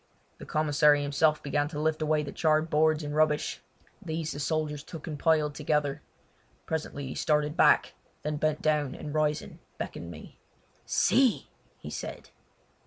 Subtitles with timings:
[0.39, 3.61] The commissary himself began to lift away the charred boards and rubbish.
[4.01, 6.01] These the soldiers took and piled together.
[6.65, 7.93] Presently he started back,
[8.23, 10.39] then bent down and rising beckoned me.
[10.87, 12.31] "See!" he said.